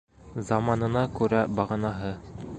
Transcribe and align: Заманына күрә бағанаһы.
Заманына 0.47 1.05
күрә 1.21 1.45
бағанаһы. 1.61 2.15